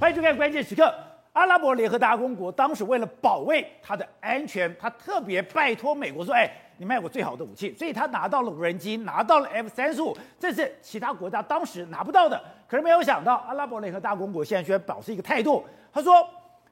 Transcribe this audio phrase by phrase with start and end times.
[0.00, 0.90] 欢迎收看关键时刻。
[1.34, 12.42] 阿拉伯联合大公国当时为了保卫它的安全，他特别拜托美国说：“哎，你卖我最好的武器。”所以他拿到了无人机，拿到了 F 三十五，这是其他国家当时拿不到的。
[12.66, 16.26] 可是没有想到，阿拉伯联合大公国现在居然表示一个态度，他说：“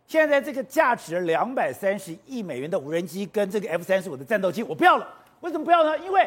[0.08, 5.06] 现在这个价值两百三十亿美元的无人机跟这个 F 三十五的战斗机，我不要了。
[5.40, 5.98] 为什么不要呢？
[5.98, 6.26] 因为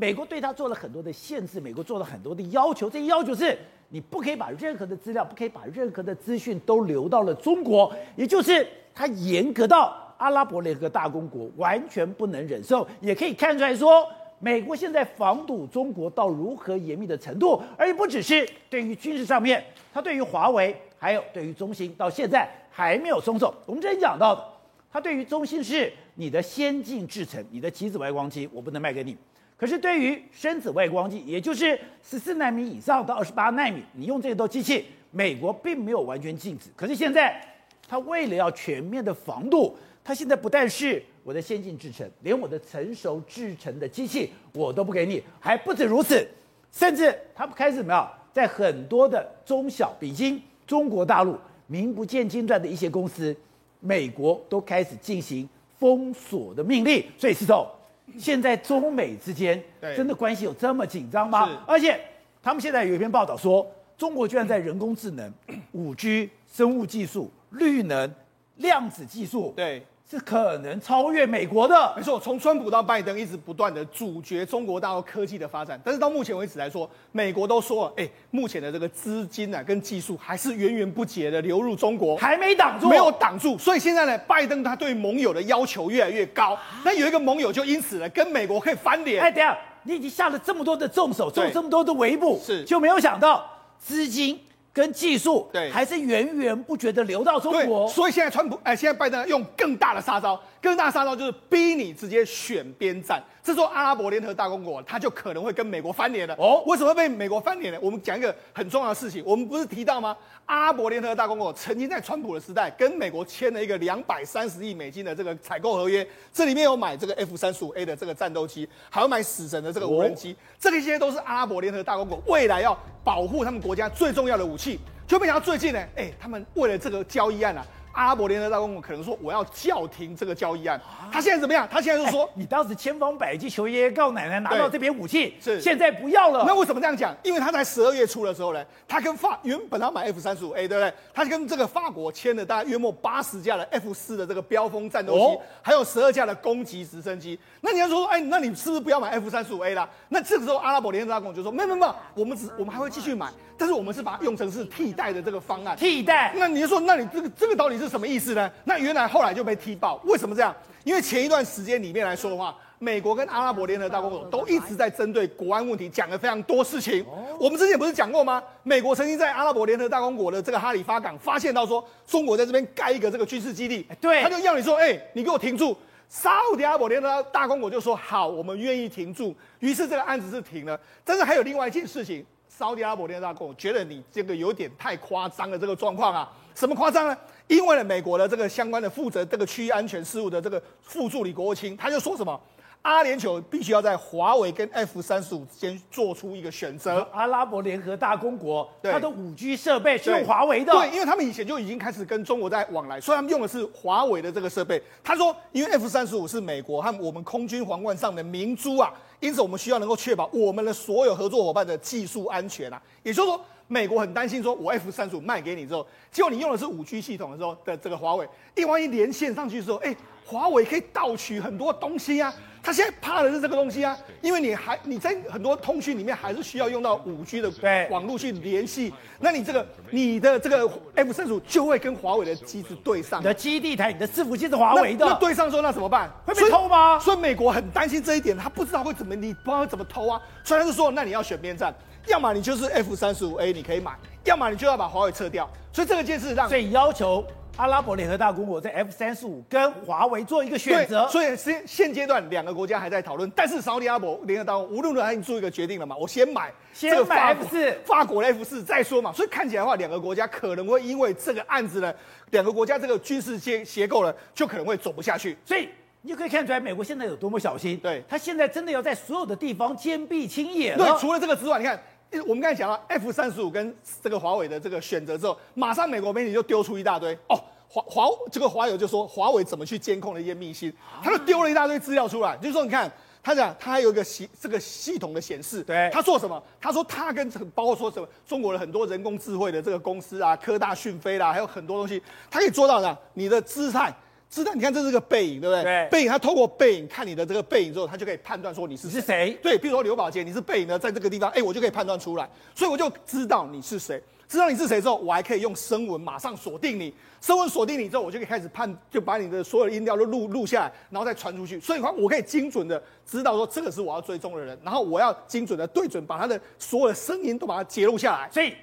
[0.00, 3.58] 美国对他做了很多的限制，美国做了很多的要求，这些要求是。”
[3.92, 14.06] 你不可以把任何的资料，不可以把任何的资讯都流到了中国，也就是它严格到阿拉伯联合大公国完全不能忍受，也可以看出来说，
[14.38, 19.60] 美国现在防堵中国到如何严密的程度，而不只是对于军事上面，
[19.92, 23.52] 它对于华为还有对于中兴到现在还没有松手。
[23.66, 24.44] 我们之前讲到的，
[24.92, 29.16] 它对于中兴是你的先进制程，你的极紫外光机我不能卖给你。
[29.60, 36.70] 可是对于深紫外光机，也就是十四纳米以上到二十八纳米，你用这个机器，美国并没有完全禁止。
[36.74, 37.38] 可是现在，
[37.86, 46.26] 它为了要全面的防堵，它现在不但是我的先进制程，连我的成熟制程的机器我都不给你，还不止如此，
[46.72, 53.36] 甚至它开始怎么样，在很多的中小、比经中国大陆名不见经传的一些公司，
[53.80, 55.46] 美国都开始进行
[55.78, 57.04] 封锁的命令。
[57.18, 57.70] 所以，是说。
[58.18, 59.62] 现在中美之间
[59.96, 61.64] 真的关系有这么紧张吗？
[61.66, 62.00] 而且
[62.42, 63.66] 他们现在有一篇报道说，
[63.96, 65.32] 中国居然在人工智能、
[65.72, 68.12] 五 G、生物技术、绿能、
[68.56, 69.82] 量子技术，对。
[70.10, 72.18] 是可能超越美国的，没错。
[72.18, 75.80] 从川普到拜登，一直不断的阻绝中国大陆科技的发展。
[75.84, 83.56] 但是到目前为止来说，美国都说了，哎，目前的这个资金啊跟技术还是源源不绝的流入中国，还没挡住，没有挡住。
[83.56, 86.58] 所以现在呢，拜登他对盟友的要求越来越高。
[86.84, 89.22] 那有一个盟友就因此呢，跟美国可以翻脸。
[89.22, 94.40] 哎，等下，你已经下了这么多的重手，做了这么多的围捕，是就没有想到资金。
[94.72, 103.22] 跟技术对，还是源源不绝的流到中国，所以现在川普哎，现在拜登用更大的杀招，更大的杀招就是逼你直接选边站。
[103.42, 106.34] 这时候阿拉伯联合大公国他就可能会跟美国翻脸了。
[106.38, 107.78] 哦，为什么被美国翻脸呢？
[107.80, 110.16] 我们讲一个很重要的事情，我们不是提到吗？
[110.44, 124.78] 阿拉伯联合大公国曾经在川普的时代跟美国签了一个两百三十亿美金的这个采购合约，这里面有买这个 F 三十五 A 的这个战斗机，还有买死神的这个无人机，这些都是阿拉伯联合大公国未来要保护他们国家最重要的武器。
[125.06, 130.80] 就没想到最近呢，哎，他们为了这个交易案啊，阿拉伯联合大公国可能说我要叫停这个交易案。
[131.12, 131.68] 他现在怎么样？
[131.70, 136.44] 他现在就说，你当时千方百计求爷爷告奶奶拿到这边武器，是现在不要了。
[136.46, 137.14] 那为什么这样讲？
[137.22, 140.92] 因为他在十二月初的时候呢，他跟法原本他买 F 三十五 A，对不对？
[141.12, 147.38] 他跟这个法国签了大概约莫八十架的 F 四的这个标风战斗机，哦、还有十二架的攻击直升机。
[147.60, 149.88] 那你要说，哎，那你是不是不要买 F 三十五 A 啦？
[150.08, 153.28] 那这个时候阿拉伯联合大公国就说，没有没有没有，我们只我们还会继续买。
[153.58, 156.32] 但是我们是把它用成是替代的这个方案，替代。
[156.34, 158.50] 那你就说，那你这个这个到底是什么意思呢？
[158.64, 160.54] 那原来后来就被踢爆，为什么这样？
[160.84, 167.04] 因为前一段时间里面来说的话，美国跟阿拉伯联合大公国都一直在针对国安问题讲了非常多事情。
[167.38, 168.42] 我们之前不是讲过吗？
[168.62, 175.76] 美国曾经在阿拉伯联合大公国的这个哈里发港发现到说，中国在这边盖一个这个军事基地，对，他就要你说，哎，你给我停住。
[176.08, 179.34] 沙特阿拉伯联合大公国就说好，我们愿意停住。
[179.58, 180.80] 于是这个案子是停了。
[181.04, 182.24] 但是还有另外一件事情。
[182.60, 187.16] 沙特阿拉伯联合大公国觉得你这个有点太夸张了，这个状况啊，什么夸张呢？
[187.46, 192.38] 因为呢，美国的这个相关的负责这个区域安全事务的这个副助理国务卿，他就说什么？
[192.82, 197.06] 阿联酋必须要在华为跟 F 三十五之间做出一个选择。
[197.12, 200.72] 阿拉伯联合大公国，它的五 G 设备是用华为的。
[200.72, 204.82] 对，因为他们以前就已经开始跟中国在往来，所以他们用的是华为的这个设备。
[205.04, 212.80] 他说，因为 F 三十五是美国和我们空军皇冠上的明珠啊，因此我们需要能够确保我们的所有合作伙伴的技术安全啊。
[213.02, 219.94] 也就是说，美国很担心说，我 F 三十五卖给你之后，结果你用的是五 G 系统的时候的这个华为，一万一连线上去的时候，哎，
[220.26, 222.34] 华为可以盗取很多东西啊。
[222.62, 227.50] 他现在怕的是这个东西啊，因为你还你在很多通讯里面还是需要用到五 G 的
[227.88, 236.10] 网络去联系，那你这个你的这个 F 三十五就会跟华为的机子对上，你的基地台、你的伺服器是华为的，那对上说那怎么办？
[236.26, 236.98] 会被偷吗？
[236.98, 240.20] 所以美国很担心这一点，他不知道会怎么，你不知道会怎么偷啊。
[240.44, 241.74] 所以他就说，那你要选边站，
[242.10, 243.92] 要么你就是 F 三十五 A 你可以买，
[244.24, 245.48] 要么你就要把华为撤掉。
[245.72, 247.24] 所以这个件事让所以要求。
[247.56, 253.30] 阿拉伯联合大公国在 F 三十五跟华为做一个选择，所以现现阶段两个国家还在讨论。
[253.36, 259.12] 但是沙特阿拉伯联合大公无论如何已经做一个决定了嘛，我先买，先买 F 四，法国的 F 四再说嘛。
[259.12, 261.92] 所以看起来的话，两个国家可能会因为这个案子呢，
[262.30, 265.36] 两个国家这个军事结结构呢，就可能会走不下去。
[265.44, 265.68] 所以
[266.00, 267.76] 你就可以看出来，美国现在有多么小心。
[267.78, 270.74] 对，他现在真的要在所有的地方坚壁清野。
[270.76, 271.78] 对，除了这个之外，你看。
[272.26, 280.72] 我们刚才讲了 F 三十五跟这个华为的这个选择之后，马上美国媒体就丢出一大堆哦，华华这个华友就说华为怎么去监控的一些密信，
[281.02, 282.90] 他就丢了一大堆资料出来，就是说你看。
[283.22, 286.42] 他讲，他还有一个系这个系统的显示，对，他做什么？
[286.58, 292.96] 他说他跟包括说什么中国的很多人工智慧的这个公司啊，科大讯飞啦，还有很多东西，他可以做到呢。
[293.12, 293.94] 你的姿态，
[294.30, 295.64] 姿态，你看这是个背影，对不对？
[295.64, 299.36] 对，背影，他透过背影看你的这个背影之后，他就可以判断说你是你是谁。
[299.42, 304.00] 对，比如说刘宝杰，你是背影呢，在这个地方，哎，我就可以判断出来，所以我就知道你是谁。
[304.28, 306.94] 知道你是谁之后，我还可以用声纹马上锁定你。
[307.20, 311.58] 声纹锁定你之后，我就可以开始判，就把你的所有的音调都录录下来，然后再传出去。
[311.58, 318.30] 所以话，我可以精准的知道说这个是我要追踪的人，然后我要精准的对准，把他的所有的声音都把它截录下来。
[318.30, 318.54] 所以，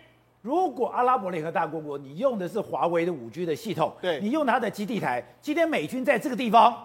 [0.42, 6.76] 如果阿拉伯联合大公国你用的是华为的五 G 的系统，对，你用它的基地台，今天美军在这个地方，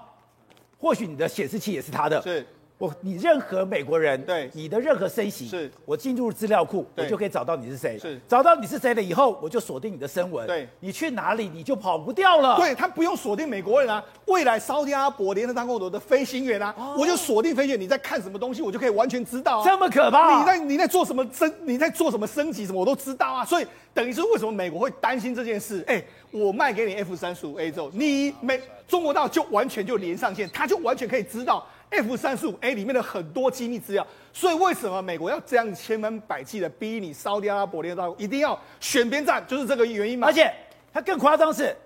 [0.78, 2.20] 或许你的显示器也是它的。
[2.22, 2.46] 是。
[2.82, 7.96] 我你任何美国人，对你的任何身形，是我进入资料库，我就可以找到你是谁。
[7.96, 10.44] 是找到你是谁了以后，我就锁定你的声纹。
[10.48, 12.56] 对，你去哪里你就跑不掉了。
[12.56, 19.64] 对，他不用锁定美国人啊，未来沙特阿拉伯联合大公国的飞行员啊，哦、我就锁定飞行员，你在看什么东西，我就可以完全知道、啊。
[19.64, 20.40] 这么可怕？
[20.40, 21.54] 你在你在做什么升？
[21.62, 23.44] 你在做什么升级什么，我都知道啊。
[23.44, 25.84] 所以等于是为什么美国会担心这件事？
[25.86, 26.02] 哎，
[26.32, 31.64] 我卖给你 F 三十五 A 之后，你美中国大陆就完全就连上线，他就完全可以知道。
[31.92, 40.26] F 三十五 A 里面的很多机密资料，所以为什么美国要这样千方百计的逼你沙特阿拉伯联合大一定要选边站，就是这个原因嘛？
[40.26, 40.50] 而且
[40.90, 41.76] 它更夸张是，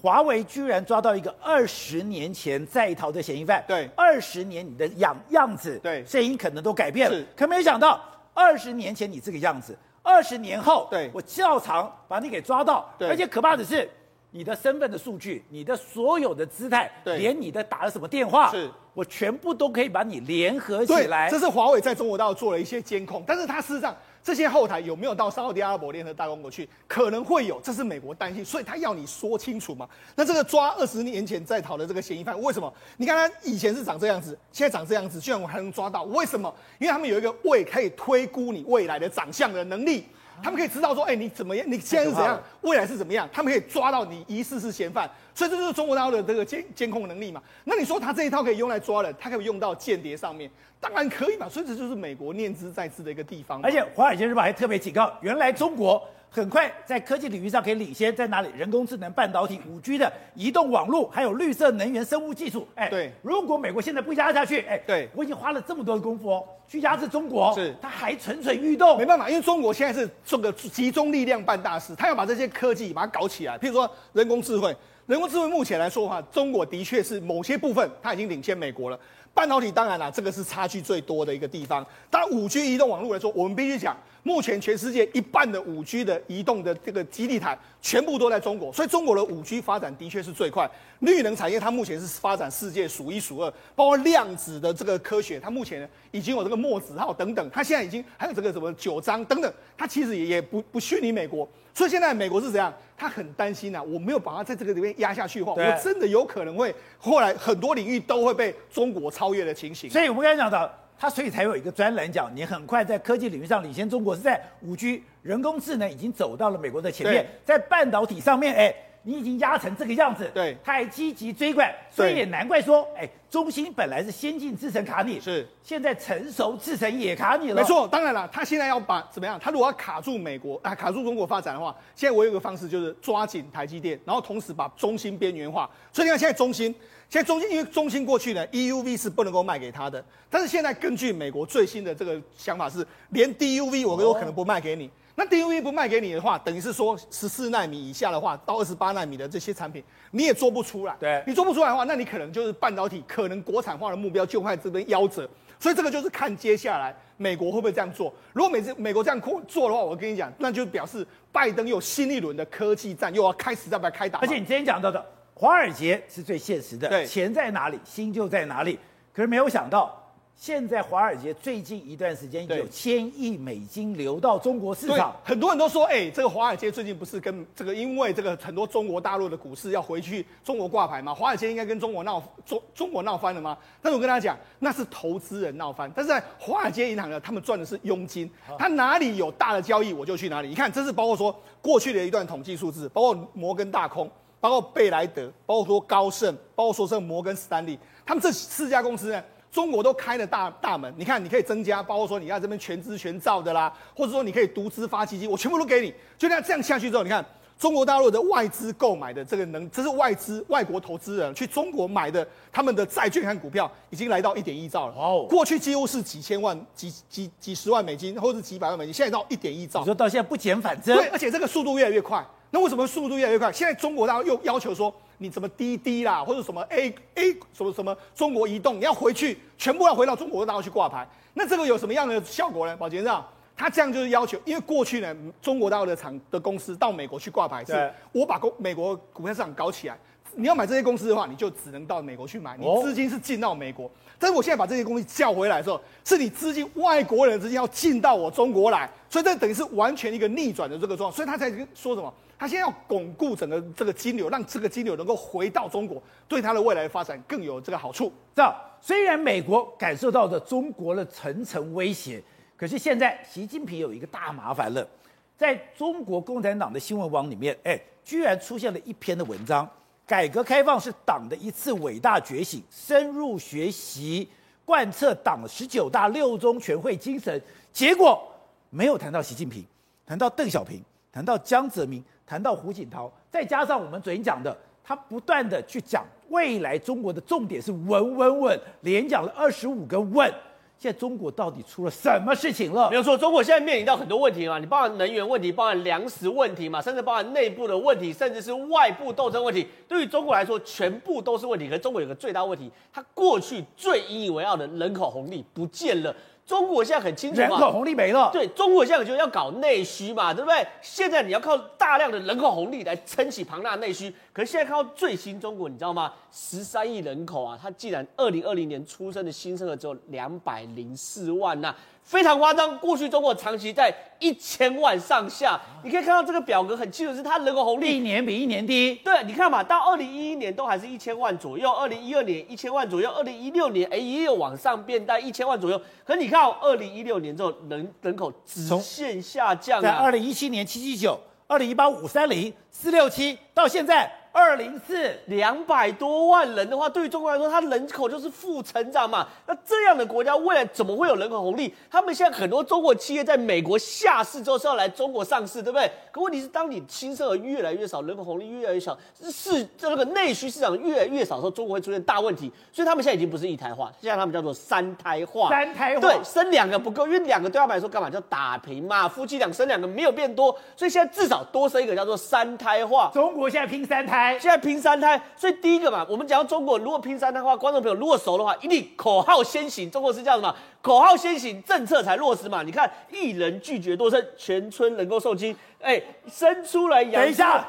[0.00, 3.62] 华为居然抓到一个二十年前在逃的嫌疑犯。
[3.68, 7.26] 对，二十年你的样样子，对，声音可能都改变了。
[7.36, 8.02] 可没想到
[8.32, 12.90] 二十年前你这个样子，二十年后，对，我照常把你给抓到。
[12.98, 13.88] 对，而且可怕的是。
[14.32, 21.28] 你的身份的数据，你的所有的姿态，对，连你的打了什么电话，是我全部都可以把你联合起来。
[21.28, 29.88] 这是华为在中国大陆做了一些监控，但是它事实上这些后台有没有到沙特阿拉伯联合大公国去，可能会有，这是美国担心，所以他要你说清楚嘛。
[30.14, 32.72] 那这个抓二十年前在逃的这个嫌疑犯，为什么？
[32.98, 36.54] 你看他以前是长这样子，现在长这样子，居然我还能抓到，为什么？
[36.78, 40.04] 因为他们有一个未可以推估你未来的长相的能力。
[40.42, 41.64] 他们可以知道说，哎、欸，你怎么样？
[41.68, 42.40] 你现在是怎样？
[42.62, 43.28] 未来是怎么样？
[43.32, 47.42] 他们可以抓到你疑似是嫌犯，所以这就是中国大陆的这个监监控能力嘛。
[47.64, 51.48] 那你说他这一套可以用来抓人，他可以用到间谍上面，当然可以嘛。
[51.48, 53.60] 所以这就是美国念兹在兹的一个地方。
[53.62, 56.02] 而且《华尔街日报》还特别警告，原来中国。
[56.32, 58.48] 很快在科技领域上可以领先，在哪里？
[58.56, 62.68] 人工智能、半导体、五 G 的移动网络，还有绿色能源、生物技术。
[62.76, 63.12] 哎，对。
[63.20, 68.96] 如果美国现在不压下去，哎，对，我已经花了这么多的功夫哦，去压制中国，是，他还蠢蠢欲动。
[68.96, 73.58] 没办法，因为中国现在是这个集中力量办大事，他要把这些科技把它搞起来。
[73.58, 74.74] 譬如说人工智慧，
[75.06, 78.96] 人工智慧目前来说的话，中国的确是某些部分它已经领先美国了。
[79.34, 81.84] 半导体当然了，这个是差距最多的一个地方。
[82.08, 90.70] 当然，五 G 移动网络来说，我们必须讲，目前全世界一半的五 G 的移动的这个基地台，全部都在中国，所以中国的五 G 发展的确是最快。
[91.00, 101.48] 绿能产业它目前是发展世界数一数二，包括量子的这个科学，它目前呢已经有这个墨子号等等，它现在已经还有这个什么九章等等，它其实也也不不逊于美国。
[101.72, 102.72] 所以现在美国是怎样？
[102.96, 109.88] 他很担心啊，我没有把它在这个里面压下去的话，我真的有可能会后来很多领域都会被中国超越的情形。
[109.88, 110.70] 所以我们刚才讲到，
[111.00, 118.74] 他所以才有一个专栏讲，你很快在科技领域上领先中国，是在五 G 人工智能已经走到了美国的前面，在半导体上面，哎。
[119.02, 127.62] 你已经压成这个样子，对，他还积极追赶，所以也难怪说，哎，中芯本来是先进制程卡你，是，现在成熟制程也卡你了。
[127.62, 129.40] 没错，当然了，他现在要把怎么样？
[129.40, 135.68] 他如果要卡住美国啊，卡住中国发展的话，现在我有一个方式就是抓紧台积电，然后同时把中芯边缘化。
[135.92, 136.74] 所以你看，现在中芯，
[137.08, 144.90] 现在中芯，因为中芯过去呢，EUV 是不能够卖给他的，但是现在根据美国最新的这个想法是，连 DUV 我都有可能不卖给你。
[145.20, 150.96] 哦那 DUV 不卖给你的话，等于是说十四纳米以下的话，到二十八纳米的这些产品你也做不出来。
[150.98, 155.28] 对，你做不出来的话，那你可能就是半导体可能国产化的目标就会这边夭折。
[155.58, 158.10] 所以这个就是看接下来美国会不会这样做。
[158.32, 164.20] 如果美美国这样做的话，我跟你讲，那就表示拜登有新一轮的科技战又要开始在不要开打。
[164.20, 168.78] 而且你之前讲到的华尔街是最现实的，对，钱在哪里，心就在哪里。
[169.12, 169.99] 可是没有想到。
[170.40, 181.14] 现在华尔街最近一段时间有千亿美金流到中国市场，很多人都说，哎、欸，这个华尔街最近不是跟这个因为这个很多中国大陆的股市要回去中国挂牌嘛？
[181.14, 183.54] 华尔街应该跟中国闹中中国闹翻了吗？
[183.82, 185.92] 但是我跟大家讲，那是投资人闹翻。
[185.94, 190.48] 但是在华尔街银行呢，他们赚的是佣金，他哪里有大的交易我就去哪里。
[190.48, 199.22] 你看，这是包括说过去的一段统计数字，包括摩根大空，包括贝莱德，包括说高盛，包括说这个摩根斯丹利，他们这四家公司呢。
[199.50, 205.92] 中国都开了大大门，你看你可以增加，包括说你要这边全资全造的啦，或者说你可以独资发基金，我全部都给你。
[206.16, 207.24] 就那这样下去之后，你看。
[207.58, 214.94] 中国大陆的外资购买的这个能，这是外资外国投资人去中国买的他们的债券和股票，已经来到一点一兆了。
[214.94, 219.80] 哦，过去几乎是几千万、几几几十万美金，或者是几百万美金，现在到一点一兆。
[219.80, 220.96] 你说到现在不减反增。
[220.96, 222.26] 对，而且这个速度越来越快。
[222.50, 223.52] 那为什么速度越来越快？
[223.52, 231.06] 现在中国大陆又要求说，你什么滴滴啦，或者什么 A A 什么什么中国移动，你要回去，全部要回到中国大陆去挂牌。
[231.34, 232.76] 那这个有什么样的效果呢？
[232.76, 233.24] 宝杰这样。
[233.56, 239.98] 他这样就是要求，因为过去呢，中国大陆的厂的公司到美国去挂牌，是我把公美国股票市场搞起来。
[240.34, 243.90] 你要买这些公司的话，你就只能到美国去买，你资金是进到美国。
[244.18, 251.12] 但是我现在把这些公司叫回来的时候，是你资金外国人的资金要进到我中国来，所以这等于是完全一个逆转的这个状况。
[251.12, 252.10] 所以他才说什么？
[252.40, 258.10] 他现在要巩固整个这个金流，让这个金流能够回到中国，对他的未来发展更有这个好处。
[258.34, 262.22] 这样，虽然美国感受到的中国的层层威胁。
[262.56, 264.88] 可是现在，习近平有一个大麻烦了，
[265.36, 269.68] 在中国共产党的新闻网里面，哎，居然出现了一篇的文章：
[270.06, 274.26] 改革开放是党的一次伟大觉醒，深入学习
[274.64, 277.38] 贯彻党的十九大六中全会精神。
[277.70, 278.26] 结果
[278.70, 279.62] 没有谈到习近平，
[280.06, 290.32] 谈到邓小平，谈到江泽民，谈到胡锦涛，再加上我们昨天讲的，他不断的去讲未来中国的重点是稳稳稳，连讲了二十五个稳。
[290.78, 292.88] 现在中国到底出了什么事情了？
[292.88, 299.66] 没有错，中国现在面临到很多问题嘛，你包含能源问题，包含粮食问题嘛，甚至包含内部的问题，甚至是外部斗争问题。
[299.86, 301.66] 对于中国来说，全部都是问题。
[301.68, 306.16] 可是中国有个最大问题，它过去最引以为傲的人口红利不见了。
[306.50, 308.28] 中国现在很清楚嘛，人口红利没了。
[308.32, 310.66] 对，中国现在就要搞内需嘛，对不对？
[310.82, 314.12] 现在你要靠大量的人口红利来撑起庞大的内需。
[314.32, 316.12] 可是现在看到最新中国，你知道吗？
[316.32, 321.76] 十三亿人口啊，它竟然二零二零年出生的新生儿只有两百零四万呐、啊。
[322.10, 328.96] 非常夸张，过去中国长期在一千万上下，你可以看到这个表格很清楚，是它人口红利一年比一年低。
[329.04, 335.80] 对，你看嘛，到二零一一年都还是一千万左右，二零一二年一千万左右，二零一六年哎也有往上变，到一千万左右。
[336.04, 344.19] 可你看，二零一六年之后人人口直线下降、啊，在二零一七年七七九，二零一八五三零四六七，到现在。
[344.32, 349.26] 二零四两百多万人的话，对于中国来说，它人口就是负成长嘛。
[349.46, 351.74] 那这样的国家未来怎么会有人口红利？
[351.90, 355.90] 他们现在很多中国企业在美国下市之后是要来中国上市，对不对？
[356.12, 362.52] 可问题是，当你新生儿越来越少，人口红利越来越小，是这个内需市场越来越少的时候，中国会出现大问题。
[362.72, 365.48] 所以他们现在已经不是一胎化，现在他们叫做三胎化。
[365.48, 369.08] 三胎化，对，生两个不够，因为两个对他们来说干嘛叫打平嘛？
[369.08, 373.10] 夫妻俩生两个没有变多，所以现在至少多生一个叫做三胎化。
[373.12, 374.19] 中国现在拼三胎。
[374.38, 379.90] 现在拼三胎，所以第一个嘛，我们讲到中国如果拼三胎的话，观众朋友如果熟的话，一定口号先行。
[379.90, 380.54] 中国是这样的嘛？
[380.82, 382.62] 口号先行，政策才落实嘛。
[382.62, 385.56] 你看，一人拒绝多生，全村能够受精。
[385.80, 387.22] 哎，生出来养。
[387.22, 387.66] 等一下，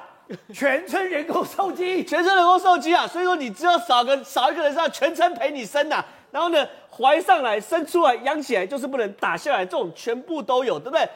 [0.54, 3.06] 全村人工受精，全村人工受精啊！
[3.06, 6.06] 所以说，你只要少个少一个人，是要全村陪你生呐、啊。
[6.32, 11.08] 然后呢，怀上来，生出来，养起来，就是不能打下来，这种全部都有，对不对？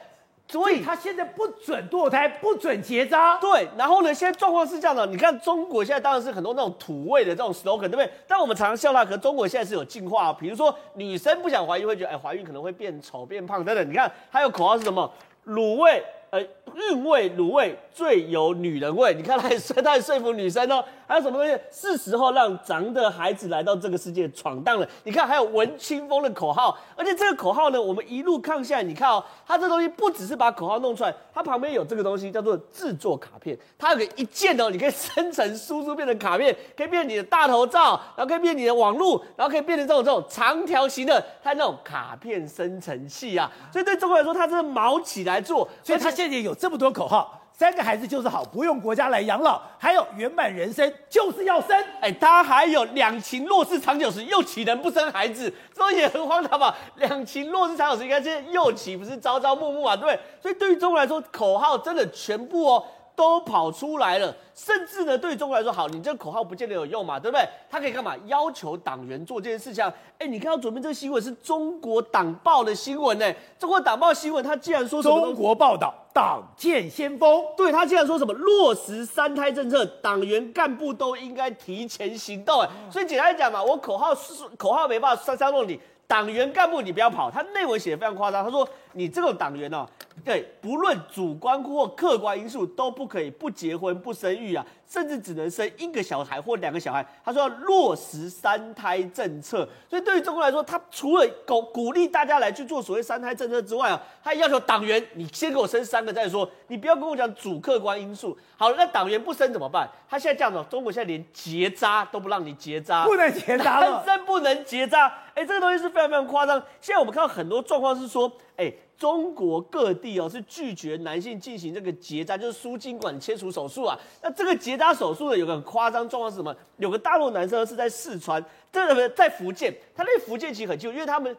[0.47, 3.37] 所以他现在不准堕胎，不准结扎。
[3.37, 8.09] 对，然后呢，现在状况是这样的，你看中国现在当然是很多那种土味的这种 slogan，对不对？
[8.27, 13.89] 但我们常常笑他，可中国现在是有进化，比如说女生不想怀孕，会觉得哎，怀孕可能会变丑、变胖等等。
[13.89, 15.11] 你看还有口号是什么？
[15.47, 16.03] 卤味。
[16.35, 20.83] 呃，韵味卤味最有女人味，你看 他也说他也说服女生哦。
[21.07, 21.55] 还有什么东西？
[21.71, 24.87] 是时候让咱的孩子来到这个世界闯荡了。
[25.03, 43.51] 你看，还有文青风的口号，而且这个口号呢，我们一路看下来，你看哦，它这东西不只是把口号弄出来，它旁边有这个东西叫做制作卡片，它有个一键哦，你可以生成输出变成卡片，可以变你的大头照，然后可以变你的网路，然后可以变成这种这种长条形的，它那种卡片生成器啊。
[43.71, 47.39] 所以对中国来说，它真的毛起来做，所以它现这里有这么多口号。
[47.53, 49.61] 三个孩子就是好，不用国家来养老。
[49.77, 51.69] 还有圆满人生就是要生，
[52.01, 55.53] 哎，他还有两情若是长久时，又岂能不生孩子？
[55.73, 56.75] 这也很荒唐吧？
[56.97, 59.95] 两情若是长久时，应该是又岂不是朝朝暮暮啊？
[59.95, 60.19] 对不对？
[60.41, 62.83] 所以对于中国来说，口号真的全部哦。
[63.15, 67.47] 都跑出来了，甚至呢，对中国来说，好，你这个口号不见得有用嘛，对不对？
[67.69, 68.15] 他可以干嘛？
[68.25, 69.83] 要求党员做这件事情。
[70.17, 73.33] 哎，你看到左边这个新闻是中国党报的新闻呢？
[73.57, 75.19] 中国党报新闻，他竟然说什么？
[75.21, 77.43] 中国报道，党建先锋。
[77.55, 78.33] 对，他竟然说什么？
[78.33, 82.61] 落实三胎政策，党员干部都应该提前行动。
[82.61, 84.13] 哎，所以简单来讲嘛，我口号
[84.57, 87.31] 口号没办法煽煽动你，党员干部你不要跑。
[87.31, 89.89] 他内文写的非常夸张，他说你这个党员呢、哦。
[90.23, 97.05] 对，不论主观或客观因素都不可以不结婚不生育啊，甚至只能生一个小孩或两个小孩。
[97.23, 108.35] 他说要落实三胎政策，所以对于中国来说，他除了鼓鼓励大家来去做所谓三胎政策之外啊，他要求党员你先给我生三个再说，你不要跟我讲主客观因素。
[108.57, 109.87] 好了，那党员不生怎么办？
[110.09, 115.07] 他现在这样子，中国现在连结扎都不让你结扎，不能结扎了， 真不能结扎。
[115.35, 116.57] 哎，这个东西是非常非常夸张。
[116.79, 118.73] 现在我们看到很多状况是说，哎。
[118.97, 123.97] 中国各地哦是拒绝男性进行这个结扎，就是输精管切除手术啊。
[124.21, 126.55] 那这个结扎手术呢，有个很夸张状况是什么？
[126.77, 131.35] 有个大陆男生是在四川，这个在福建，他那福建其实很近，因为他们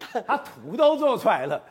[0.00, 1.62] 他他图都做出来了。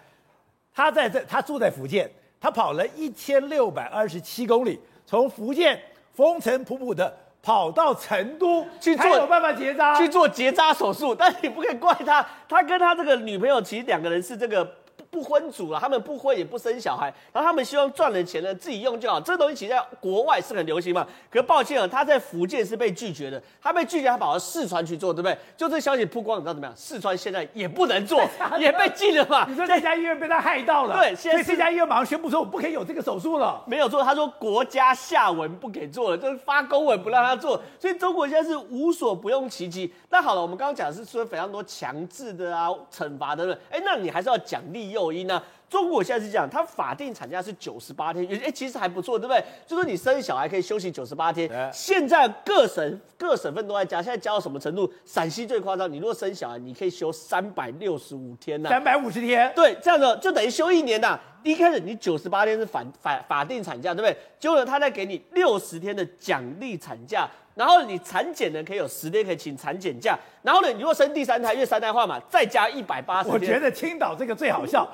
[0.73, 5.77] 他在这，他住在福建，他跑了一千六百二十七公里，从福建
[6.13, 11.13] 风尘仆仆的跑到成都去做，有办法结扎，去做结扎手术。
[11.13, 14.65] 但你不可以怪他，他跟他这个女朋友其实两个人是这个。
[15.13, 19.21] 不婚族了，他们不婚也不生小孩，然后他们希望赚了钱呢自己用就好。
[19.21, 21.05] 这个东西其实在国外是很流行嘛。
[21.29, 23.41] 可是抱歉啊，他在福建是被拒绝的。
[23.61, 25.37] 他被拒绝，他跑到四川去做，对不对？
[25.55, 26.75] 就这消息曝光，你知道怎么样？
[26.75, 28.19] 四川现在也不能做，
[28.57, 29.45] 也被禁了嘛。
[29.47, 33.63] 你说这家医院被他害到了，对，现在这家医院马上宣布说我不可以有这个手术了。
[33.67, 37.61] 没有做，他说国家下文不给做了，就是发公文不让他做。
[37.79, 39.93] 所以中国现在是无所不用其极。
[40.09, 45.43] 那好了，我们刚刚讲的是说非常多强制的啊，惩罚的，哎，那你还是要奖励抖音呢
[45.73, 49.43] 中国现在是这样，它法定产假是九十八天，哎，其实还不错，对不对？
[49.65, 51.49] 就说你生小孩可以休息九十八天。
[51.73, 54.87] 现在各省各省份都在加，现在加到什么程度？
[55.03, 59.51] 陕西最夸张，你如果生小孩，你可以休三百六十五天呐，三百五十天。
[59.55, 61.19] 对，这样子就等于休一年呐。
[61.41, 64.15] 一开始你九十八天是法法法定产假，对不对？
[64.39, 73.33] 结果呢，他再给你六十天的奖励产假，然后你产检呢可以有十天可以请产检假，然后呢，你如果生第三胎，因为三胎化嘛，再加一百八十天。
[73.33, 74.87] 我觉得青岛这个最好笑。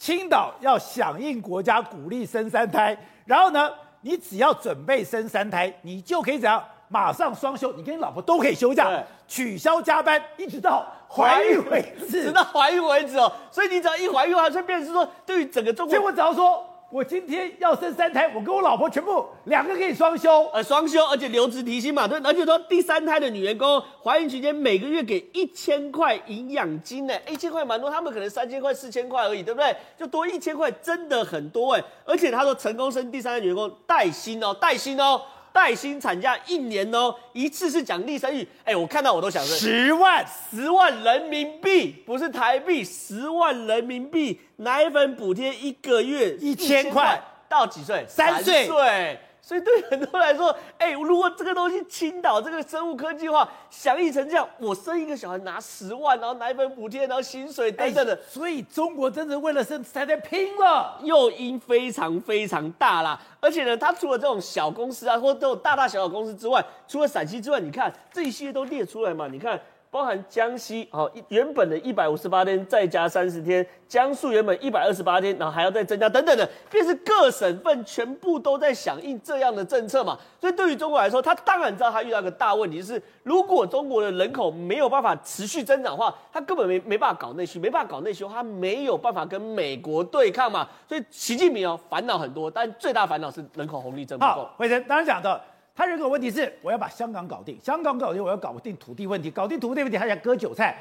[0.00, 6.64] 青岛要响应国家鼓励生三胎，然后呢，你只要准备生三胎，你就可以怎样？
[6.88, 8.90] 马上双休，你跟你老婆都可以休假，
[9.28, 13.30] 取消加班，一直到怀孕为止， 直到怀孕为止哦。
[13.50, 16.66] 所以你只要一怀孕，还是变成是说，对于整个中国，所以我只要说。
[16.92, 29.72] 我今天要生三胎，我跟我老婆全部两个可以双休，呃，双休，而且留职提薪嘛，对，而且说第三胎的女员工怀孕期间每个月给一千块营养金呢，一千块蛮多，他们可能三千块、四千块而已，对不对？
[29.96, 35.22] 就多一千块，真的很多哎，而且他说成功生第三胎女员工带薪哦，带薪哦。
[35.52, 48.04] 带薪产假一年哦，一次是奖励生育，哎，我看到我都想说，十万十万人民币，不是台币，十万人民币，奶粉补贴一个月一千块，到几岁？
[48.08, 49.18] 三岁。
[49.42, 63.20] 所以对很多人来说，哎，如果这个东西青岛这个生物科技化响应成这样，我生一个小孩拿十万，然后奶粉补贴，然后薪水等等的，所以中国真的为了生才在拼了，诱因非常非常大啦。
[63.40, 69.60] 而且呢，它除了这种小公司啊，或者这种大大小小公司之外，除了陕西之外，你看这一系列都列出来嘛，你看。
[69.90, 80.16] 包含江西哦，原本的一百五十八天再加三十天，江苏原本一百二十八天，然后还要再增加等等的，便是各省份全部都在响应这样的政策嘛。
[80.40, 90.68] 所以对于中国来说，他当然知道他遇到一个大问题，就是如果中国的人口没有办法持续增长的话，他根本没没办法搞内需，没办法搞内需，他没有办法跟美国对抗嘛。
[90.88, 94.30] 所以习近平哦烦恼很多，但最大烦恼是人口红利增不够。
[94.30, 95.40] 好，辉生当然讲到。
[95.80, 100.76] 他人口问题是，我要把香港搞定，香港搞定，我要搞定土地问题，搞定土地问题，他想割韭菜。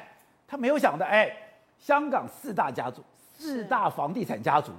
[0.45, 1.33] 他没有想到，哎，
[1.79, 3.01] 香港四大家族、
[3.37, 4.73] 四大房地产家族，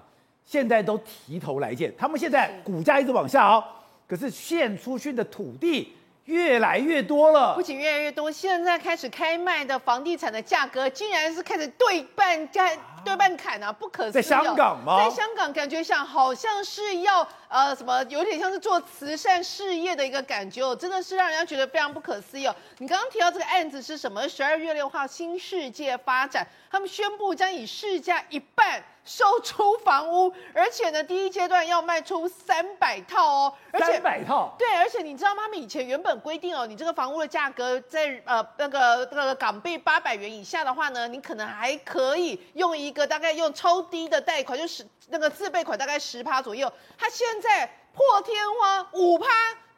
[0.45, 1.91] 现在都提头来见。
[1.97, 3.65] 他们现在股价一直往下哦，
[4.07, 5.91] 可是献出去的土地
[6.25, 7.55] 越来越多了。
[7.55, 12.71] 不仅越来越多，现在开始开卖的房地产的价格，竟然是开始对半价。
[13.03, 14.13] 对半砍啊，不可思议！
[14.13, 15.03] 在香港吗？
[15.03, 22.55] 在香港，感觉像好像是要呃什么，有点像是做慈善事业的一个感觉哦，真的是让人家觉得非常不可思议哦。
[22.77, 24.29] 你刚刚提到这个案子是什么？
[24.29, 34.55] 十二月六号，新世界发展他们宣布将以市价一半售出房屋，而且呢，第一阶段要卖出三百套哦，而且三百套。
[34.59, 35.45] 对，而且你知道吗？
[35.45, 42.91] 他们以前原本规定哦，你这个房屋的价格在呃那个那个港币八百元以下的话呢，你可能还可以用一。
[42.91, 49.29] 一个大概用超低的贷款，就是那个自备款大概十趴左右，他现在破天荒五趴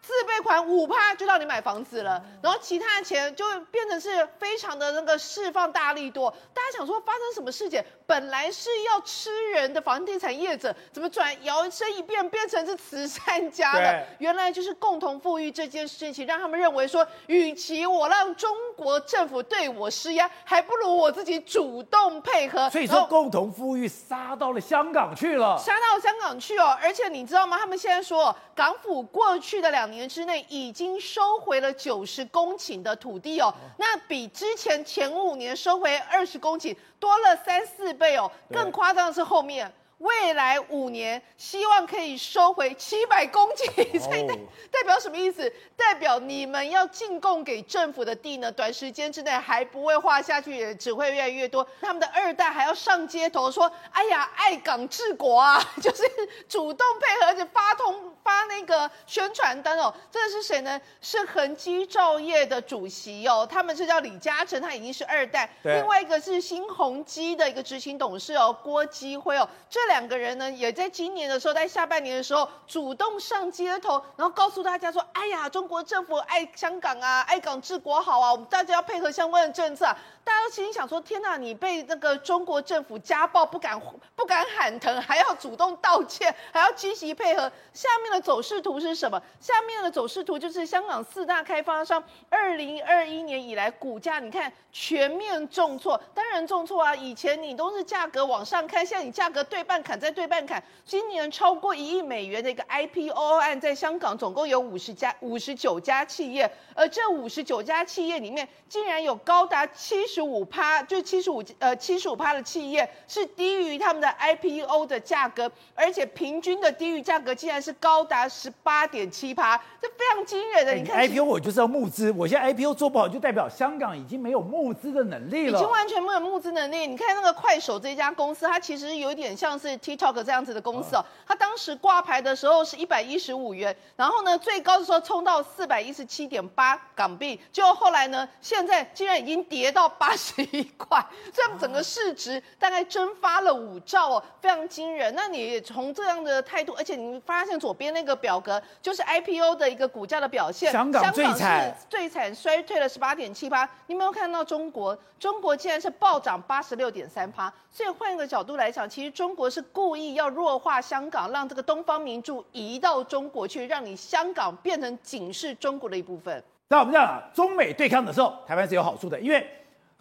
[0.01, 6.31] 自备款五趴就让你买房子了，然后其他的钱就变成是非常的那个释放大力多。
[6.55, 7.85] 大家想说发生什么事情？
[8.13, 14.05] 本来是要吃人的房地产业者，怎么转摇身一变变成是慈善家了？
[14.19, 22.69] 原来就是共同富裕这件事情，让他们认为说，与其我让中国政府对我施压，还不如我自己主动配合。
[22.69, 26.77] 所以说，共同富裕杀到了香港去了，杀到香港去哦。
[26.83, 27.57] 而且你知道吗？
[27.57, 38.31] 他们现在说，港府过去的两年之内已经收回了九十公顷的土地哦，那比之前前五年收回二十公顷多了三四倍哦。
[38.49, 39.71] 更夸张的是后面。
[40.03, 44.35] 未来五年希望可以收回七百公顷，所以代
[44.71, 45.51] 代表什么意思？
[45.77, 51.67] 代表你们要进贡给政府的地呢，短时间之内还不会划下去，也只会越来越多。
[51.81, 56.03] 他们的二代还要上街头说：“哎呀，爱港治国啊！” 就是
[56.49, 59.95] 主动配合，而且发通发那个宣传单哦。
[60.11, 60.81] 这是谁呢？
[61.01, 65.49] 是恒基兆业的主席哦，他们是叫李嘉诚，他已经是二代。
[65.63, 70.03] 另外一个是新鸿基的一个执行董事哦，郭基辉哦，这两。
[70.09, 79.87] 个人呢，也在今年的时候，在下半年的时候，主动上街头，然后告诉大家说：“哎呀，中国政府爱香港啊，爱港治国好啊，我们大家要配合相关的政策。”
[80.25, 83.81] 大家都心想说：“天哪，你被那个中国政府家暴，不敢
[84.15, 89.21] 不敢喊疼，还要主动道歉，还要积极配合。”下面的走势图是什么？
[89.41, 96.01] 下面的走势图就是香港四大开发商二零二一年以来股价，你看全面重挫。
[96.15, 100.63] 当然重挫啊，以前你都是价格往上看，现在你价格对半砍再对半砍。
[100.85, 120.75] 今年超过一亿美元的一个 IPO 案，在香港总共有五十家、五十九家企业，而这五十九家企业里面，竟然有高达七十五趴，就七十五呃七十五趴的企业是低于他们的 IPO 的价格，而且平均的低于价格竟然是高达十八点七趴，这非常惊人的。
[120.75, 126.87] 你看 IPO 我就是要募资，我现在 IPO 做不好，就代表香港已经没有募资的能力了，已经完全没有募资能力。
[126.87, 131.05] 你看那个快手这家公司，它其实有点像是 TikTok 这样子的公司哦。
[131.27, 141.01] 它当时挂牌的时候是一百一十五元，然后呢最高的时候冲到四百一十七点八港币，就后来呢现在竟然已经跌到八十一块，
[141.33, 145.15] 这样整个市值大概蒸发了五兆哦，非常惊人。
[145.15, 153.69] 那你从这样的态度，而且你发现左边那个表格就是 IPO 的一个股价的表现，香港最惨，最惨，衰退了十八点七八。
[153.87, 154.99] 你没有看到中国？
[155.21, 157.53] 中国竟然是暴涨八十六点三趴。
[157.71, 166.43] 所以换一个角度来讲，其实中国是故意要弱化香港，让这个东方明珠移到中国去，让你香港变成仅是中国的一部分。
[166.67, 169.47] 那我们这样啊，中美对抗的时候，台湾是有好处的，因为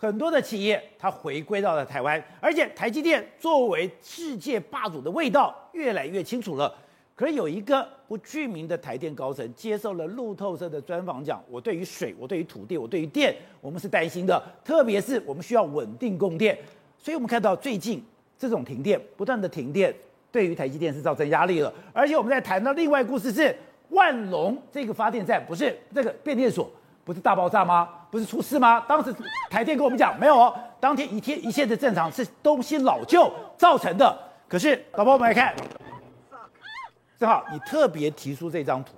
[0.02, 6.74] 很多的企业它回归到了台湾，而且台积电作为世界霸主的味道越来越清楚了。
[7.16, 16.58] 可是有一个不具名的台电高层接受了路透社的专访，讲我对于水、我对于土地、我对于电，我们是担心的，特别是我们需要稳定供电。
[16.98, 18.04] 所以我们看到最近
[18.40, 19.94] 这种停电，不断的停电，
[20.32, 21.72] 对于台积电是造成压力了。
[21.94, 23.56] 而且我们在谈到另外故事是
[23.90, 26.68] 万隆这个发电站，不是这个变电所，
[27.06, 27.88] 不是大爆炸吗？
[28.12, 28.82] 不是出事吗？
[28.82, 29.16] 当时
[29.50, 34.16] 台电跟我们讲没有哦，当天一天一切的正常，是东西老旧造成的。
[34.48, 35.56] 可是老婆，我们来看。
[37.18, 38.94] 正好你特别提出这张图，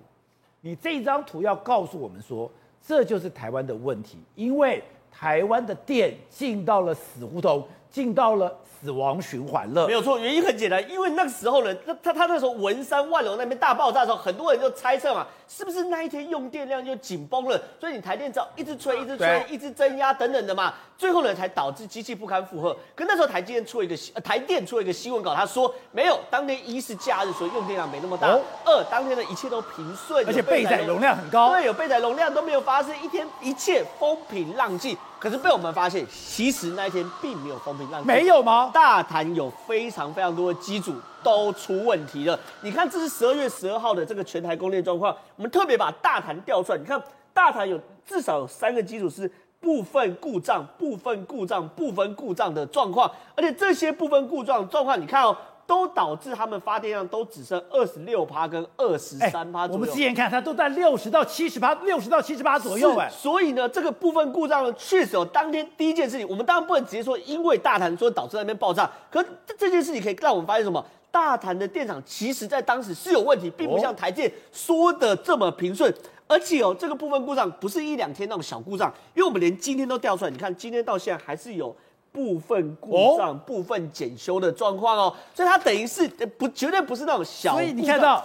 [0.62, 2.50] 你这张图要告诉我们说，
[2.82, 9.88] 这就是台湾的问题，因为台湾的电进到了死胡同，进到了死亡循环了。
[9.88, 15.26] 没有错，原因很简单，因为那个时候呢，他他他那时候文山万隆那边大爆炸的时候，很多人就猜测嘛。
[15.46, 22.76] 是不是那一天用电量就紧绷了，所以你台电只要一直吹、一直吹、一直增压等等的嘛，最后呢才导致机器不堪负荷。
[22.96, 34.98] 可那时候台积电出了一个新，台电出了一个新闻稿，他说没有，当天一是假日，所以用电量没那么大；哦、二当天的一切都平顺，而且备载容量很高，对，有备载容量都没有发生，一天一切风平浪静。
[35.24, 38.70] 可是被我们发现，其实那一天并没有风平浪静，没有吗？
[38.74, 40.94] 大潭有非常非常多的机组。
[41.24, 42.38] 都出问题了。
[42.60, 45.16] 你看，这是十二月十二号的这个全台供电状况。
[45.38, 46.78] 我们特别把大潭调出来。
[46.78, 47.02] 你看，
[47.34, 49.32] 大潭有至少有三个机组是
[49.62, 53.10] 部分故障、部分故障、部分故障的状况。
[53.38, 55.34] 而且这些部分故障状况，你看哦，
[55.66, 59.82] 都导致他们发电量都只剩二十六趴跟二十三趴左右。
[59.82, 62.98] 我们之前看，它都在六十到七十趴，六十到七十趴左右。
[62.98, 66.28] 哎，所以呢，这个部分故障呢，确实有当天第一件事情。
[66.28, 69.24] 我们当然不能直接说因为大潭说导致那边爆炸，可
[69.58, 70.84] 这件事情可以让我们发现什么？
[71.12, 75.94] 大潭的电厂其实在当时是有问题，并不像台电说的这么平顺。
[76.26, 81.76] 而且哦，这个部分故障不是一两天那种小故障，因为我们连今天都调出来，你看今天到现在还是有
[82.14, 85.14] 部分故障、部分检修的状况哦。
[85.34, 87.52] 所以它等于是不绝对不是那种小。
[87.52, 88.24] 所以你看到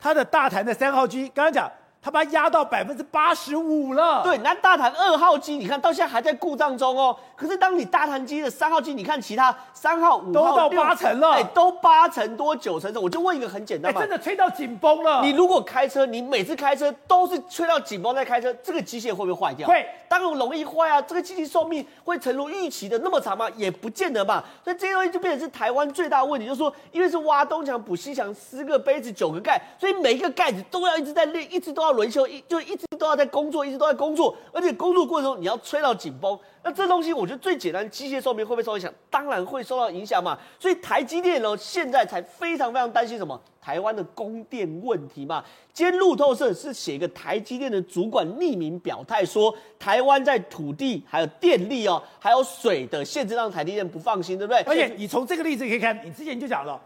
[0.00, 1.70] 它的大潭的三号机，刚刚讲
[2.06, 4.22] 他把它压到百分之八十五了。
[4.22, 7.16] 对，那大潭二号机，你看到现在还在故障中哦。
[7.34, 13.00] 可是当你大潭机的三号机，你看其他三号、五号都到八成了，哎，都八成多、九成的。
[13.00, 15.20] 我就问一个很简单嘛，真的吹到紧绷了。
[15.24, 19.66] 你如果开车，你每次开车都是吹到紧绷在开车，这个机械会不会坏掉？
[19.66, 21.02] 会，当然容易坏啊。
[21.02, 23.48] 这个机器寿命会成如预期的那么长吗？
[23.56, 24.44] 也不见得吧。
[24.62, 38.92] 所以这些东西就变成是台湾最大的问题，就是说，因为是挖东墙补西墙，十个杯子九个盖，所以每一个盖子都要一直在练，一直都要轮休，一就一直都要在工作，一直都在工作，而且工作过程中你要吹到紧绷，那这东西我觉得最简单，机械寿命会不会受影响？
[39.10, 40.38] 当然会受到影响嘛。
[40.60, 43.40] 所以台积电呢，现在才非常非常担心什么？
[43.60, 45.42] 台湾的供电问题嘛。
[45.72, 54.62] 今天路透社是写一个台积电的主管匿名表态说，台湾在土地、还有电力哦，还有水的限制让台积电不放心，对不对？
[54.62, 56.80] 而且你从这个例子可以看，你之前就讲了，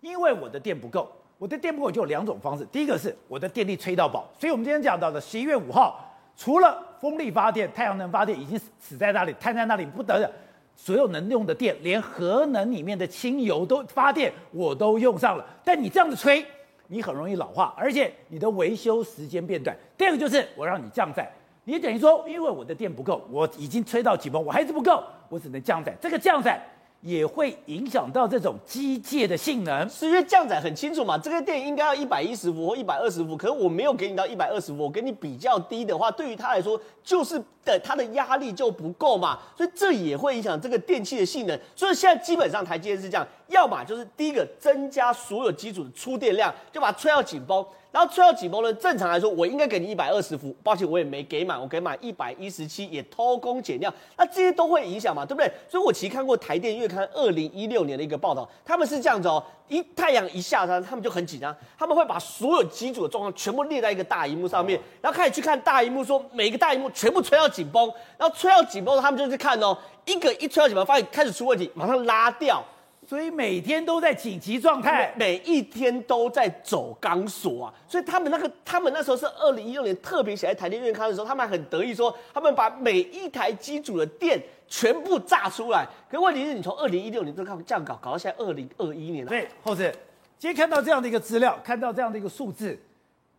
[0.00, 1.10] 因为我的电不够。
[1.42, 5.98] 我的电不够就有两种方式，第一个是我的电力吹到饱，所以我们今天讲到的十一月五号，
[6.36, 10.30] 除了风力发电、太阳能发电已经死在那里、瘫在那里不得了，
[10.76, 15.44] 所有能用的电，连核能里面的氢油都发电我都用上了。
[15.64, 16.46] 但你这样子吹，
[16.86, 19.76] 你很容易老化，而且你的维修时间变短。
[19.98, 21.28] 第二个就是我让你降载，
[21.64, 25.92] 你等于说因为我的电不够，我已经吹到紧绷，我还是不够，我只能降载。
[26.00, 26.64] 这个降载。
[27.02, 31.18] 也会影响到这种机械的性能，是因为降载很清楚嘛？
[31.18, 41.58] 这个电应该要一百一十伏或一百二十伏，可是我没有给你到一百二十伏，我给你比较低的话，对于它来说就是的，它的压力就不够嘛，所以这也会影响这个电器的性能。
[41.74, 47.66] 所以现在基本上台积电是这样，要么就是第一个增加所有机组的出电量，就把它吹到紧绷。
[47.92, 48.72] 然后吹到紧绷呢？
[48.72, 53.92] 正常来说，我应该给你一百二十伏，抱歉，我也没给满，我给满一百一十七，也偷工减料。
[54.16, 55.52] 那这些都会影响嘛，对不对？
[55.68, 69.76] 所以我其实看过台电月刊二零一六年的一个报道，他们是这样子哦，一太阳一下山，他们就很紧张，他们会把所有机组的状况全部列在一个大荧幕上面，然后开始去看大荧幕，说每个大荧幕全部吹到紧绷，然后吹到紧绷，他们就去看哦，
[70.06, 72.64] 一个一吹到紧绷，发现开始出问题，马上拉掉。
[73.12, 77.74] 所以每天都在紧急状态，每一天都在走钢索啊！
[77.86, 85.86] 所以他们那个，他们那时候是二零一六年特别写在台电院刊的时候，他们还很得意说，他们把每一台机组的电全部炸出来。
[86.10, 89.28] 可问题是你从二零一六年都靠这样搞，搞到现在二零二一年了。
[89.28, 89.94] 对，后子，
[90.38, 92.80] 今天看到这样的一个资料，看到这样的一个数字，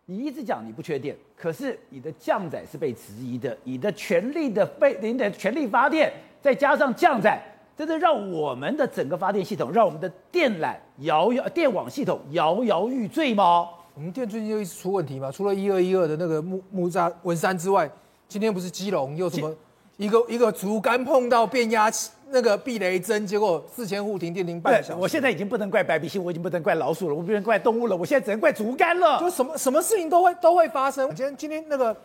[0.06, 7.42] 你一直讲你不缺电，可是你的降载是被质疑的，你的全力的被你的全力发电，再加上降载。
[7.76, 13.68] 真的让我们的整个发电系统，让我们的电缆摇摇电网系统摇摇欲坠吗？
[13.94, 17.90] 我们电最近又一直出问题嘛，除了一二一二的那个木木栅文山之外，
[18.28, 19.52] 今天不是基隆又什么
[19.96, 25.00] 一个一个竹竿碰到变压器那个避雷针，结果四千户停电停半小时。
[25.00, 29.18] 我现在已经不能怪白鼻星，我已经不能怪老鼠了，我不能怪动物了，我现在只能怪竹竿了。
[29.18, 31.08] 就什么什么事情都会都会发生。
[31.14, 31.96] 今天今天那个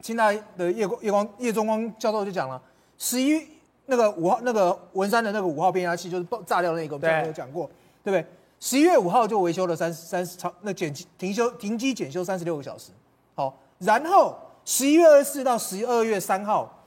[0.00, 2.60] 清大的叶叶光叶中光教授就讲了，
[2.98, 3.40] 十一。
[3.90, 7.68] 那个五号，那个文山的那个五号变压器就是爆炸掉那个，我们之前有讲过，
[8.04, 8.24] 对不对？
[8.60, 12.92] 十一月五号就维修了三三十超，那检停修停机检修三十六个小时，
[13.34, 16.84] 好，然后十一月二十四到十二月三号，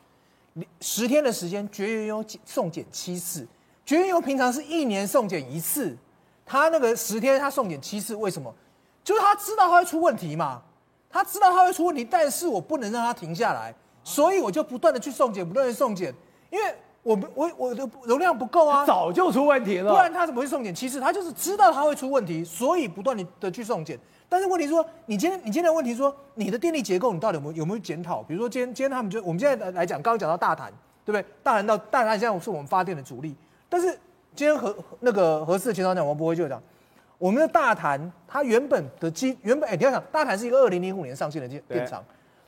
[0.80, 3.46] 十天的时间，绝缘油送检七次，
[3.86, 5.98] 绝缘油平常是一年送检一次，
[6.46, 8.54] 他那个十天他送检七次，为什么？
[9.04, 10.62] 就是他知道他会出问题嘛，
[11.10, 16.14] 他知道他会出问题，但是我不能让他停下来，所以我就不断的去送检，不断的送检，
[16.52, 16.76] 因为。
[17.04, 20.74] 我我我的容量不够啊，早就出问题了，不然他怎么会送检？
[20.74, 24.00] 其实他就是知道他会出问题，所以不断的的去送检。
[24.30, 28.24] 但是问题是说，你今天你今天的问题是说，你的电力结构你到底有没有有没有检讨？
[28.24, 30.72] 比如说今天今天他们就我们现在来讲，刚刚讲到大潭，
[31.06, 31.26] 对不对？
[31.44, 33.36] 大潭到大潭现在是我们发电的主力。
[33.68, 33.90] 但是
[34.34, 36.62] 今天和那个合适的前总长王博辉就讲，
[37.18, 42.02] 我们的大潭它原本的基原本哎，你要想大潭是一个二零零五年上线的电电厂。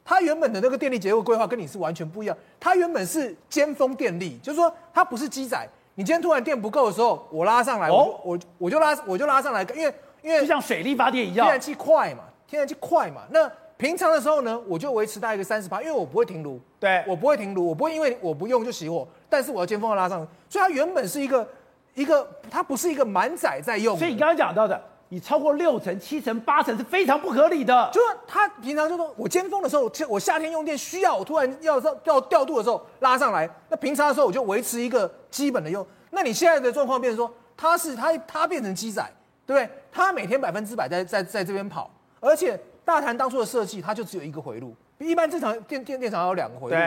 [0.05, 2.37] 它原本的那个电力结构规划跟你是完全不一样。
[2.59, 5.67] 它原本是尖峰电力，就是说它不是机载。
[5.95, 13.23] 你今天突然电不够的时候，我拉上来，我我我就拉我就拉上来，因为因为就像水力发电一样，天然气快嘛，天然气快嘛。
[13.31, 21.47] 那平常的时候呢，我就维持大概一个三十八，因为我不会停炉，对，我不会停炉，我不会因为我不用就熄火，但是我要尖峰要拉上来，所以它原本是一个
[21.95, 23.97] 一个，它不是一个满载在用。
[23.97, 24.79] 所以你刚刚讲到的。
[25.15, 27.89] 你超过六成、七成、八成是非常不合理的。
[27.93, 33.49] 就是他平常就说，我尖峰的时候，我夏天用电需要，我突然要要调度的时候拉上来。
[33.69, 35.87] 那平常的时候我就维持一个基本的用。
[36.11, 39.09] 那你现在的状况变成说，它是它它变成机载，
[39.45, 39.69] 对不对？
[39.89, 44.75] 它每天百分之百在在在这边跑，而且大潭当初的设计，它就只有一个回路。
[44.97, 46.77] 一般正常电电电厂有两个回路，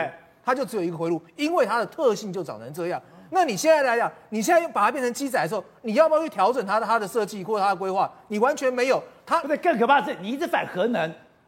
[0.45, 3.01] 它就只有一个回路，因为它的特性就长成这样。
[3.31, 8.11] 那你现在来讲，你现在又把它变成机载的时候，你要不要去调整它的它的设计或者它的规划？
[8.27, 9.01] 你完全没有。
[9.25, 11.01] 它不对，更可怕的是你一直反核能，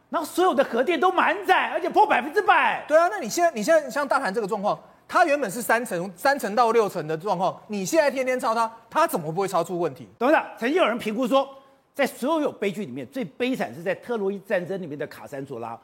[0.08, 2.84] 然后所有的核电都满载，而且破百分之百。
[2.86, 10.08] 对啊，那你现在你现在像大盘这个状况，它原本是三层三层到六层的状况，你现在天天超它，它怎么不会超出问题？
[10.16, 11.48] 董事长，曾经有人评估说，
[11.92, 15.76] 在所有悲剧里面，最悲惨是在特洛伊战争里面的卡珊卓拉，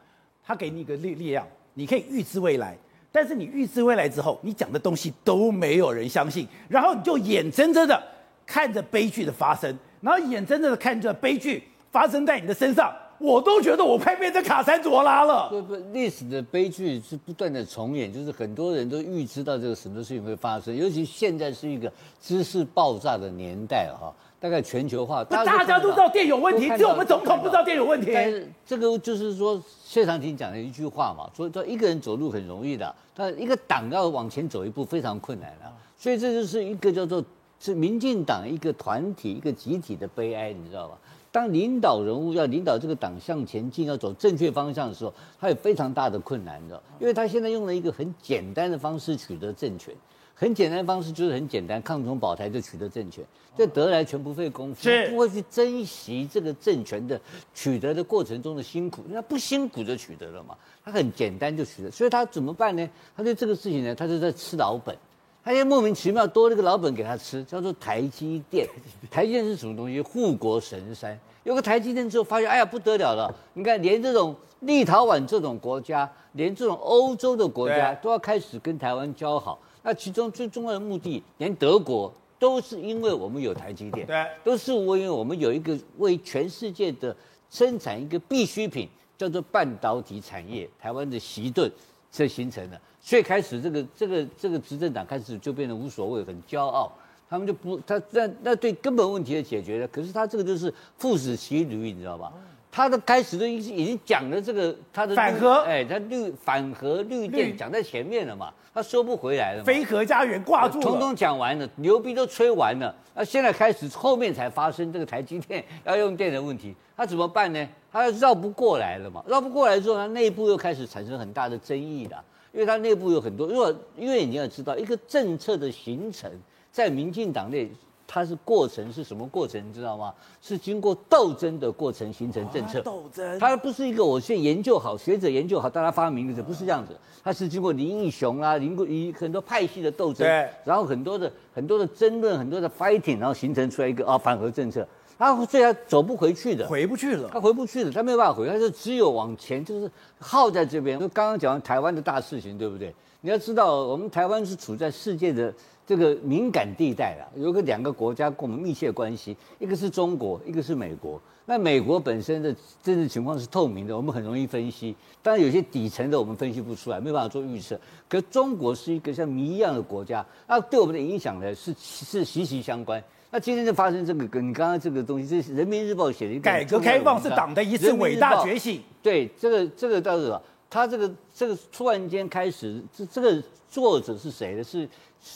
[0.47, 2.79] 他给你一个力力量，你可以预知未来。
[3.11, 8.03] 但是你预知未来之后，你讲的东西都没有人相信，然后你就眼睁睁的
[8.47, 15.49] 看着悲剧的发生，然后眼睁睁的看着悲剧发生在你的身上，我都觉得我快变成卡珊卓拉了。
[15.49, 21.91] 不不，历史的悲剧是不断的重演，就是很多人都预知到这个什么事情会发生，尤其现在是一个
[22.21, 24.15] 知识爆炸的年代哈。
[24.41, 28.13] 大概全球化，大家都知道电有问题，只有我们总统不知道电有问题。
[28.15, 35.73] 但是这个就是说，谢长廷讲的一句话嘛，说说一个人走路很容易的，但一个党要往前走一步非常困难的。
[35.97, 37.25] 所以这就是一个叫做
[37.59, 40.97] 是民进党一个团体一个集体的悲哀，你知道吧？
[41.33, 49.93] 当领导人物要领导这个党向前进，要走正确方向的时候，他有非常大的困难的，因为他现在用了一个很简单的方式取得政权。
[50.41, 53.25] 很简单的方式就是很简单，抗中保台就取得政权，
[53.57, 57.21] 这得来全不费工夫，是不会去珍惜这个政权的
[57.53, 62.89] 取得的过程中的辛苦，因为他不辛苦就取得了嘛，他很简单就取得，所以他怎么办呢？
[63.17, 64.97] 他对这个事情呢，他就在吃老本，
[65.43, 68.65] 他就莫名其妙多了个老本给他吃，叫做台积电。
[69.11, 70.01] 台积电是什么东西？
[70.01, 71.19] 护国神山。
[71.43, 79.59] 有个台积电之后，发现哎呀不得了了，你看连这种立陶宛这种国家，连这种欧洲的国家都要开始跟台湾交好。
[79.89, 87.17] 那其中最重要的目的，连德国都是因为我们有台积电，对，都是因为我们有一个为全世界的
[87.49, 91.73] 生产一个必需品，叫做半导体产业，台湾的锡顿
[92.13, 96.93] 这形成的，所以开始这个这个这个执政党开始就变得无所谓，很骄傲，
[97.27, 102.31] 他们就不他那那对根本问题的解决了，可是他这个就是父子骑驴，你知道吧？
[102.71, 117.69] 他的开始都已经已经讲了这个他的反核，哎，他绿反核绿电讲在前面了嘛，他收不回来了嘛，非核家园挂住了，统统讲完了，牛逼都吹完了，那现在开始后面才发生这个台积电要用电的问题，他怎么办呢？
[117.91, 126.31] 他绕不过来了嘛，绕不过来之后，他内部又开始产生很大的争议了，因为他内部有很多，如果因为你要知道一个政策的形成，
[126.71, 127.71] 在民进党内。
[128.11, 129.63] 它是过程是什么过程？
[129.69, 130.15] 你知道吗？
[130.41, 132.81] 是经过斗争的过程形成政策。
[132.81, 136.97] 斗争，它不是一个我先研究好，学者研究好，大家发明的，不是这样子。
[137.23, 144.89] 它是经过林义雄啊，林过以很多派系的斗争，对，然后很多的很多的争论，很多的 fighting，然后形成出来一个啊反核政策。
[145.19, 150.99] 它虽然走不回去的，回不去了，他回不去了，他没有办法回，他就只有往前，就是耗在这边。
[150.99, 152.95] 就刚刚讲完台湾的大事情，对不对？
[153.21, 155.53] 你要知道，我们台湾是处在世界的。
[155.89, 161.19] 这个敏感地带啊，有个两个国家跟我们密切关系，一个是中国，一个是美国。
[161.47, 164.95] 那美国本身的政治情况是透明的，我们很容易分析。
[165.23, 167.81] 当然有些底层的我们分析不出来，没办法做预测。
[168.07, 173.03] 可中国是一个像谜一样的国家，那对我们的影响呢是是息息相关。
[173.31, 178.83] 那今天就发生这个，跟你刚刚这个东西，这是人民日报写的一个改革开放是党的一次伟大觉醒。
[179.03, 180.35] 对，这个这个倒是，
[180.71, 184.65] 他这个这个突然间开始，这这个作者是谁呢？
[184.65, 184.89] 是。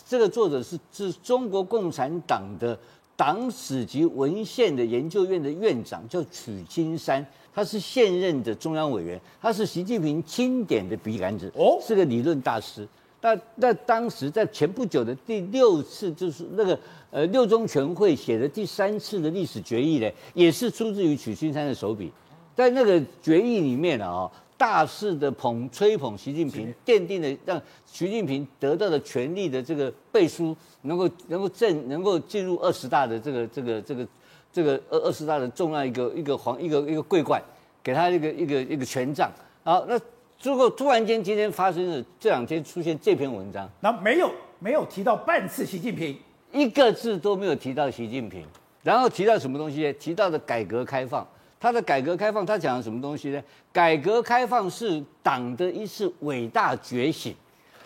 [0.06, 2.78] 这个作者是是中国共产党的
[3.16, 12.86] 党史及文献的研究院的院长，叫曲金山，他是现任的中央委员，他是习近平钦点的笔杆子，哦，是个理论大师。
[13.22, 16.78] 那那当时在前不久的第六次，就是那个
[17.10, 22.12] 呃六中全会写的第三次的历史决议呢，也是出自于曲青山的手笔，
[22.54, 24.30] 在那个决议里面啊、哦。
[24.58, 34.06] 大肆的捧吹捧习近平，奠定了让习近平得到的权力的这个背书，能够能够正能够进入二十大的这个这个这个
[34.52, 37.42] 这个二二十大的重要一个一个皇一个一个桂冠，
[37.82, 39.28] 给他一个一个一个权杖。
[39.64, 39.98] 好，那
[40.42, 44.28] 如果突然间今天发生了这两天出现这篇文章，那没有
[44.58, 46.18] 没有提到半次习近平，
[46.50, 48.44] 一个字都没有提到习近平，
[48.82, 49.92] 然后提到什么东西？
[49.94, 51.26] 提到的改革开放。
[51.60, 53.40] 他的改革开放，他讲的什么东西呢？
[53.72, 57.32] 改革开放是党的一次伟大觉醒。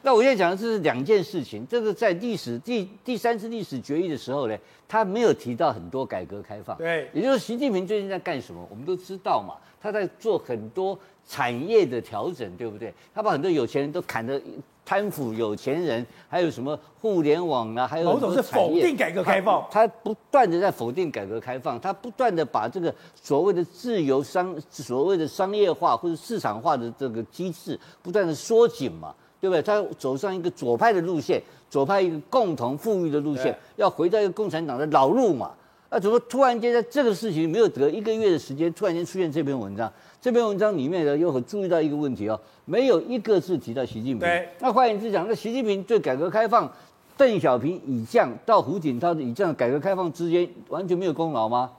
[0.06, 1.66] 那我现在讲的这是两件事情。
[1.66, 6.78] 这个在历史第第三次历史决议的时候呢，他没有提到很多改革开放。
[6.78, 8.64] 对，也就是习近平最近在干什么？
[8.70, 12.94] 我们都知道嘛，他在做很多产业的调整，对不对？
[13.12, 14.40] 他把很多有钱人都砍得。
[14.88, 17.84] 贪腐有钱人，还有什么互联网啊？
[17.84, 29.12] 还有某种是否定改革开放，他，他不断的在否定改革开放，他不断的把这个所谓的自由商、所谓的商业化或者市场化的这个机制不断的缩紧嘛，
[29.46, 29.62] 对不对？
[29.62, 35.52] 他走上一个左派的路线，左派一个共同富裕的路线，要回到一个共产党的老路嘛。
[35.88, 39.90] 啊，怎么突然间在这个事情没有得一个月的时间，突然间出现这篇文章？
[40.20, 44.18] 这篇文章里面呢，又很注意到一个问题哦，没有一个字提到习近平。
[44.18, 46.68] 对，那换言之讲，那习近平对改革开放，
[47.16, 51.70] 邓小平以降到胡锦涛的以降，改革开放之间完全没有功劳吗？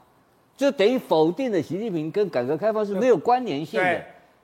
[0.56, 4.02] 就等于否定了习近平跟改革开放是没有关联性的。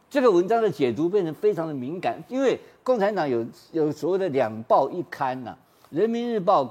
[0.10, 5.58] 这个文章的解读变成非常的敏感，因为共产党有有所谓的两报一刊呐、啊，
[5.98, 6.64] 《人民日报》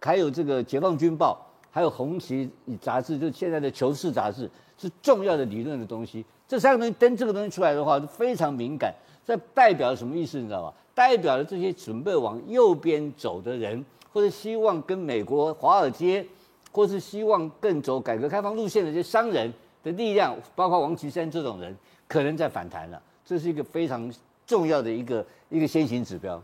[0.00, 1.38] 还有这个《解放军报》，
[1.70, 6.24] 还有《红旗》杂志，就现在的《求是》杂志，是重要的理论的东西。
[6.48, 8.94] 这三个东西登这个东西出来的话，是非常敏感。
[9.26, 10.38] 这代表了什么意思？
[10.38, 10.72] 你知道吧？
[10.94, 16.24] 代表了这些准备往右边走的人，或者希望跟美国华尔街，
[16.72, 19.52] 或是希望更走改革开放路线的这些商人
[19.82, 21.76] 的力量，包括王岐山这种人。
[22.08, 24.10] 可能在反弹了，这是一个非常
[24.48, 26.42] 重要的一个一个先行指标。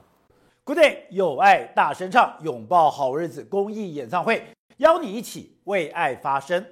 [0.63, 4.45] Good day，有爱大声唱，拥抱好日子公益演唱会，
[4.77, 6.63] 邀你一起为爱发声。